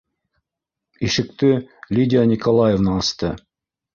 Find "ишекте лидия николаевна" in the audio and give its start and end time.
1.05-2.91